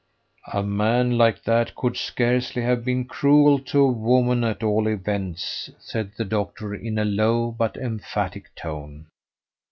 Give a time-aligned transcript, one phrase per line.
[0.51, 5.69] "A man like that could scarcely have been cruel to a woman, at all events,"
[5.77, 9.05] said the doctor in a low but emphatic tone.